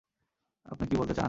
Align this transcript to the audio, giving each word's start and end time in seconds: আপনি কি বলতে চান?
আপনি 0.65 0.85
কি 0.87 0.95
বলতে 0.97 1.13
চান? 1.13 1.19